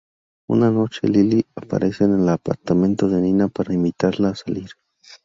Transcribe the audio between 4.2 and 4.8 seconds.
a salir.